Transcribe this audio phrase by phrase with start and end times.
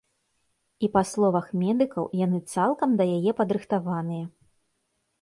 [0.87, 4.25] І па словах медыкаў, яны цалкам да яе падрыхтаваныя.